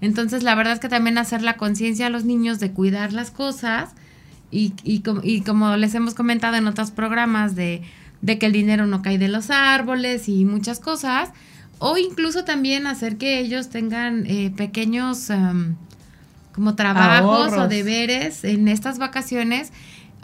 [0.00, 3.30] Entonces, la verdad es que también hacer la conciencia a los niños de cuidar las
[3.30, 3.90] cosas
[4.50, 7.82] y, y, y como les hemos comentado en otros programas de,
[8.22, 11.30] de, que el dinero no cae de los árboles y muchas cosas,
[11.78, 15.74] o incluso también hacer que ellos tengan eh, pequeños um,
[16.52, 17.64] como trabajos Ahorros.
[17.66, 19.72] o deberes en estas vacaciones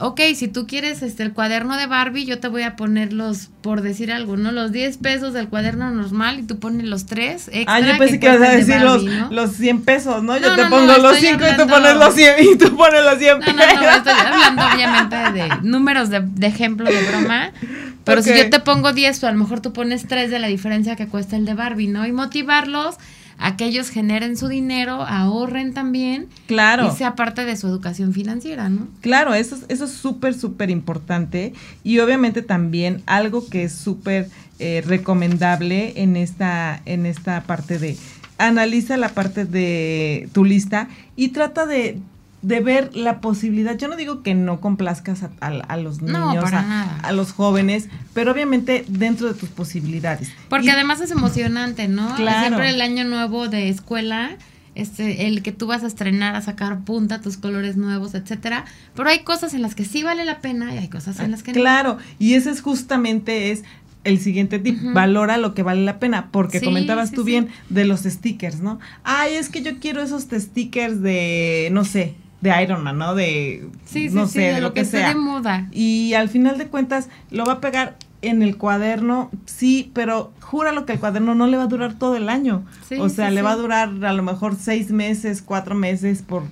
[0.03, 3.51] ok, si tú quieres este el cuaderno de Barbie, yo te voy a poner los,
[3.61, 4.51] por decir algo, ¿no?
[4.51, 7.75] Los 10 pesos del cuaderno normal y tú pones los 3 extra.
[7.75, 9.31] Ah, yo pensé que, ibas a decir Barbie, los, ¿no?
[9.31, 10.39] los 100 pesos, ¿no?
[10.39, 12.57] Yo No, te no, pongo los estoy 5 y tú hablando- pones los 100 y
[12.57, 16.89] tú pones los 100 No, no, no, estoy hablando obviamente de números de, de ejemplo
[16.91, 17.51] de broma.
[18.05, 20.97] Pero si yo te pongo 10, a lo mejor tú pones 3 de la diferencia
[20.97, 22.07] que cuesta el de Barbie, ¿no?
[22.07, 22.97] Y motivarlos
[23.39, 26.87] a que ellos generen su dinero, ahorren también Claro.
[26.93, 28.87] y sea parte de su educación financiera, ¿no?
[29.01, 31.55] Claro, eso es eso es súper, súper importante.
[31.83, 37.97] Y obviamente también algo que es súper eh, recomendable en esta, en esta parte de
[38.37, 41.99] analiza la parte de tu lista y trata de,
[42.43, 43.77] de ver la posibilidad.
[43.77, 48.33] Yo no digo que no complazcas a, a- a los niños, a, los jóvenes, pero
[48.33, 50.31] obviamente dentro de tus posibilidades.
[50.49, 52.15] Porque Y- además es emocionante, ¿no?
[52.17, 52.47] Claro.
[52.49, 54.31] Siempre el año nuevo de escuela,
[54.75, 58.65] este, el que tú vas a estrenar, a sacar punta, tus colores nuevos, etcétera.
[58.95, 61.43] Pero hay cosas en las que sí vale la pena y hay cosas en las
[61.43, 61.61] que no.
[61.61, 63.65] Claro, y ese es justamente es
[64.05, 67.33] el siguiente tip, valora lo que vale la pena, porque Sí, comentabas sí, tú sí.
[67.33, 68.79] bien de los stickers, ¿no?
[69.05, 73.15] Ay, es que yo quiero esos stickers de, no sé, de Iron Man, ¿no?
[73.15, 75.09] De, Sí, sí, no sí, sé, de, lo que, sea.
[75.09, 75.69] de moda.
[75.73, 80.85] Y al final de cuentas lo va a pegar en el cuaderno, sí, pero júralo
[80.85, 82.65] que el cuaderno no le va a durar todo el año.
[82.87, 86.23] Sí, o sea, sí, le va a durar a lo mejor seis meses, cuatro meses
[86.23, 86.45] por,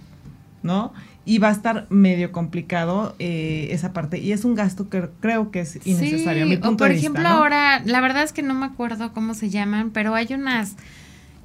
[0.63, 0.93] ¿no?
[1.27, 4.19] Y va a estar medio complicado eh, esa parte.
[4.19, 6.97] Y es un gasto que creo que es innecesario, a mi punto o por de
[6.97, 7.35] ejemplo vista.
[7.35, 7.39] ¿no?
[7.39, 10.77] ahora, la verdad es que no me acuerdo cómo se llaman, pero hay unas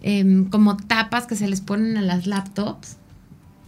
[0.02, 2.98] em, como tapas que se les ponen a las laptops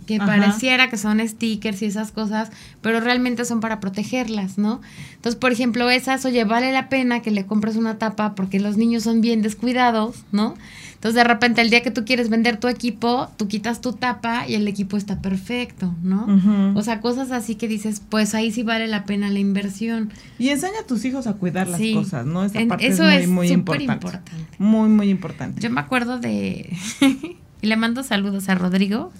[0.06, 0.26] que Ajá.
[0.26, 4.82] pareciera que son stickers y esas cosas, pero realmente son para protegerlas, ¿no?
[5.16, 8.78] Entonces, por ejemplo, esas, oye, vale la pena que le compres una tapa porque los
[8.78, 10.56] niños son bien descuidados, ¿no?
[10.94, 14.48] Entonces, de repente, el día que tú quieres vender tu equipo, tú quitas tu tapa
[14.48, 16.24] y el equipo está perfecto, ¿no?
[16.26, 16.80] Ujú.
[16.80, 20.12] O sea, cosas así que dices, pues ahí sí vale la pena la inversión.
[20.40, 21.94] y enseña a tus hijos a cuidar las Sí.
[21.94, 22.44] cosas, ¿no?
[22.44, 23.94] Esa En- parte eso es muy, muy importante.
[23.94, 24.32] importante.
[24.58, 25.62] Muy, muy importante.
[25.62, 26.76] Yo me acuerdo de...
[27.62, 29.12] y le mando saludos a Rodrigo,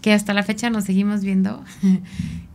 [0.00, 1.64] que hasta la fecha nos seguimos viendo.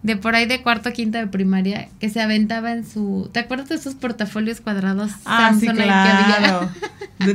[0.04, 3.28] De por ahí de cuarto, quinto de primaria, que se aventaba en su...
[3.34, 6.36] ¿Te acuerdas de esos portafolios cuadrados ah, sí, Samsonite que había?
[6.38, 6.70] claro.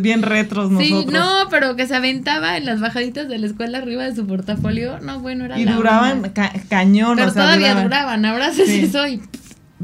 [0.01, 1.13] Bien retros Sí, nosotros.
[1.13, 5.01] no, pero que se aventaba en las bajaditas de la escuela arriba de su portafolio.
[5.01, 7.17] No, bueno, era y la duraban ca- cañón.
[7.17, 7.85] Pero o sea, todavía duraban.
[8.21, 8.25] duraban.
[8.27, 8.81] Ahora haces Sí.
[8.83, 9.21] eso y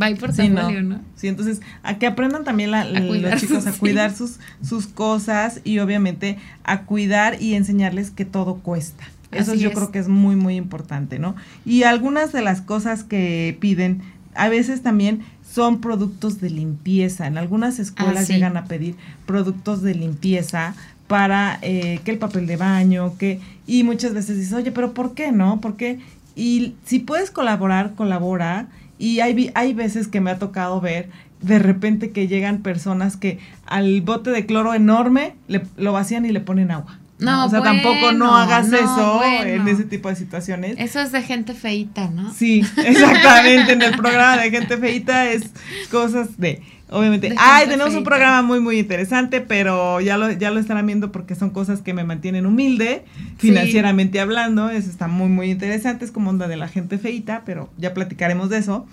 [0.00, 0.70] va por Sí, no.
[0.70, 1.00] ¿no?
[1.16, 3.80] Sí, entonces, a que aprendan también la- los chicos a sí.
[3.80, 9.02] cuidar sus, sus cosas y obviamente a cuidar y enseñarles que todo cuesta.
[9.36, 9.74] Eso Así yo es.
[9.74, 11.34] creo que es muy, muy importante, ¿no?
[11.64, 14.02] Y algunas de las cosas que piden,
[14.34, 15.20] a veces también
[15.50, 17.26] son productos de limpieza.
[17.26, 18.32] En algunas escuelas Ah, sí.
[18.34, 18.94] llegan a pedir
[19.26, 20.74] productos de limpieza
[21.06, 25.14] para eh, que el papel de baño, que y muchas veces dices, oye, pero ¿por
[25.14, 25.60] qué no?
[25.60, 25.98] ¿Por qué?
[26.34, 28.68] Y si puedes colaborar, colabora.
[28.98, 31.08] Y hay, hay veces que me ha tocado ver
[31.42, 36.32] de repente que llegan personas que al bote de cloro enorme le, lo vacían y
[36.32, 36.98] le ponen agua.
[37.18, 40.76] No, o sea, tampoco no hagas no, eso en ese tipo de situaciones.
[40.78, 42.32] Eso es de gente feita, ¿no?
[42.34, 43.72] Sí, exactamente.
[43.72, 45.50] en el programa de Gente Feita es
[45.90, 46.62] cosas de.
[46.88, 47.30] Obviamente.
[47.30, 51.10] De Ay, tenemos un programa muy, muy interesante, pero ya lo, ya lo estarán viendo
[51.10, 53.48] porque son cosas que me mantienen humilde, Sí.
[53.48, 54.70] financieramente hablando.
[54.70, 56.04] Eso está muy, muy interesante.
[56.04, 58.86] Es como onda de la gente feita, pero ya platicaremos de eso.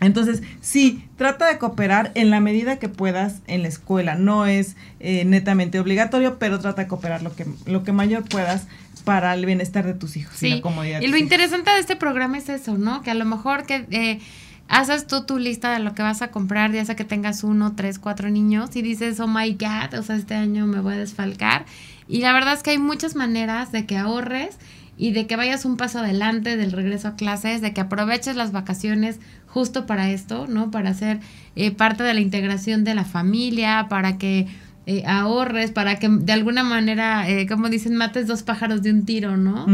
[0.00, 4.14] Entonces, sí, trata de cooperar en la medida que puedas en la escuela.
[4.14, 8.66] No es eh, netamente obligatorio, pero trata de cooperar lo que, lo que mayor puedas
[9.04, 11.00] para el bienestar de tus hijos y la comodidad.
[11.00, 13.02] de y lo interesante de este programa es eso, ¿no?
[13.02, 14.20] Que a lo mejor que eh,
[14.68, 17.74] haces tú tu lista de lo que vas a comprar, ya sea que tengas uno,
[17.74, 20.98] tres, cuatro niños, y dices, oh my God, o sea, este año me voy a
[20.98, 21.66] desfalcar.
[22.08, 24.56] Y la verdad es que hay muchas maneras de que ahorres
[24.96, 28.52] y de que vayas un paso adelante del regreso a clases, de que aproveches las
[28.52, 29.18] vacaciones
[29.50, 30.70] justo para esto, ¿no?
[30.70, 31.20] Para ser
[31.56, 34.46] eh, parte de la integración de la familia, para que
[34.86, 39.04] eh, ahorres, para que de alguna manera, eh, como dicen, mates dos pájaros de un
[39.04, 39.66] tiro, ¿no?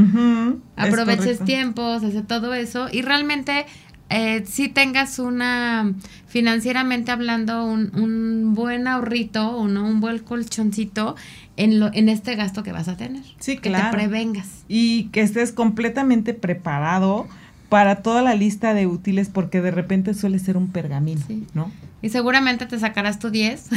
[0.76, 3.66] Es aproveches tiempos, hace todo eso y realmente
[4.08, 5.94] eh, si tengas una,
[6.26, 11.16] financieramente hablando, un, un buen ahorrito o no, un buen colchoncito
[11.56, 13.22] en, lo, en este gasto que vas a tener.
[13.40, 13.90] Sí, que claro.
[13.90, 14.64] te prevengas.
[14.68, 17.26] Y que estés completamente preparado
[17.68, 21.20] para toda la lista de útiles porque de repente suele ser un pergamino,
[21.54, 21.70] ¿no?
[22.02, 23.70] Y seguramente te sacarás tu 10 si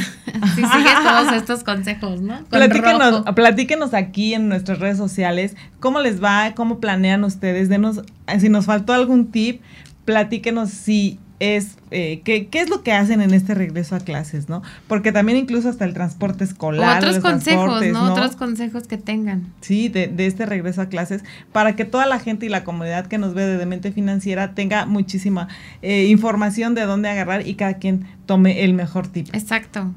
[0.54, 2.44] sigues todos estos consejos, ¿no?
[2.44, 8.02] platíquenos, platíquenos, aquí en nuestras redes sociales cómo les va, cómo planean ustedes, denos,
[8.38, 9.62] si nos faltó algún tip,
[10.04, 14.48] platíquenos si es eh, ¿qué, qué, es lo que hacen en este regreso a clases,
[14.48, 14.62] ¿no?
[14.86, 16.98] Porque también incluso hasta el transporte escolar.
[16.98, 18.12] otros consejos, ¿no?
[18.12, 19.52] Otros consejos que tengan.
[19.62, 23.06] Sí, de, de, este regreso a clases, para que toda la gente y la comunidad
[23.06, 25.48] que nos ve de Demente Financiera tenga muchísima
[25.82, 29.30] eh, información de dónde agarrar y cada quien tome el mejor tipo.
[29.32, 29.92] Exacto.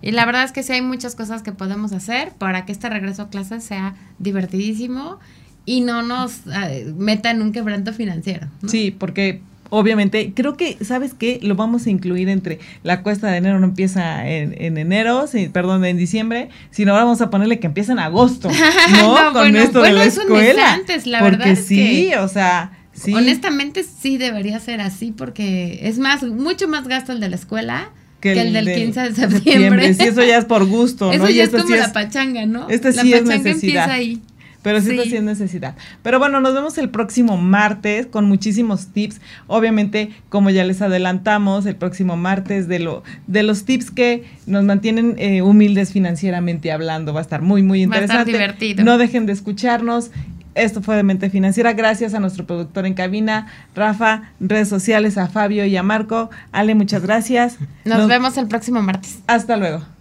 [0.00, 2.88] Y la verdad es que sí hay muchas cosas que podemos hacer para que este
[2.88, 5.18] regreso a clases sea divertidísimo
[5.64, 8.46] y no nos eh, meta en un quebranto financiero.
[8.66, 11.38] Sí, porque obviamente, creo que, ¿sabes qué?
[11.42, 15.96] Lo vamos a incluir entre la cuesta de enero no empieza en, enero, perdón, en
[15.96, 18.50] diciembre, sino ahora vamos a ponerle que empieza en agosto,
[18.92, 19.32] ¿no?
[19.32, 20.74] Con esto de la escuela.
[20.74, 23.14] Antes, la porque verdad sí, o sea, sí.
[23.14, 27.90] Honestamente sí debería ser así porque es más, mucho más gasto el de la escuela
[28.20, 29.94] que el, del 15 de septiembre.
[29.94, 31.12] Sí, eso ya es por gusto, ¿no?
[31.12, 32.68] Eso ya es como la pachanga, ¿no?
[32.68, 34.20] Este sí la pachanga empieza ahí.
[34.66, 35.76] Pero sí, está siendo necesidad.
[36.02, 39.20] Pero bueno, nos vemos el próximo martes con muchísimos tips.
[39.46, 44.64] Obviamente, como ya les adelantamos, el próximo martes de, lo, de los tips que nos
[44.64, 47.14] mantienen eh, humildes financieramente hablando.
[47.14, 48.12] Va a estar muy, muy interesante.
[48.12, 48.84] Va a estar divertido.
[48.84, 50.10] No dejen de escucharnos.
[50.56, 51.72] Esto fue de Mente Financiera.
[51.72, 53.46] Gracias a nuestro productor en cabina,
[53.76, 56.28] Rafa, redes sociales, a Fabio y a Marco.
[56.50, 57.56] Ale, muchas gracias.
[57.84, 59.20] Nos vemos el próximo martes.
[59.28, 59.95] Hasta luego.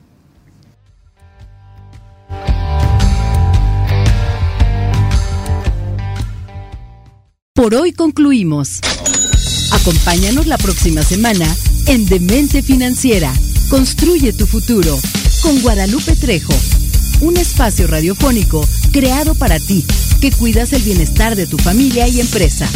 [7.56, 8.82] Por hoy concluimos.
[9.72, 11.48] Acompáñanos la próxima semana
[11.88, 13.32] en Demente Financiera.
[13.70, 15.00] Construye tu futuro
[15.42, 16.54] con Guadalupe Trejo.
[17.22, 19.86] Un espacio radiofónico creado para ti
[20.20, 22.68] que cuidas el bienestar de tu familia y empresa.